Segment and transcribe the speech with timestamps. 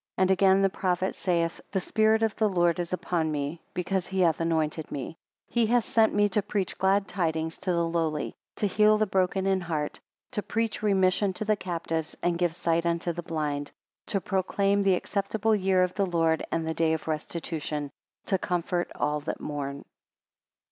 [0.17, 4.21] And again the prophet saith The spirit of the Lord is upon me, because he
[4.21, 5.15] hath anointed me:
[5.47, 9.45] he hath sent me to preach glad tidings to the lowly; to heal the broken
[9.45, 9.99] in heart;
[10.31, 13.71] to preach remission to the captives, and give sight unto the blind;
[14.07, 17.91] to proclaim the acceptable year of the Lord, and the day of restitution;
[18.25, 19.85] to comfort all that mourn.